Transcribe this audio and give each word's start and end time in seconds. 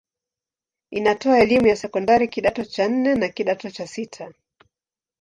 Inatoa 0.91 1.39
elimu 1.39 1.67
ya 1.67 1.75
sekondari 1.75 2.27
kidato 2.27 2.65
cha 2.65 2.87
nne 2.87 3.15
na 3.15 3.29
kidato 3.29 3.69
cha 3.69 3.87
sita. 3.87 4.33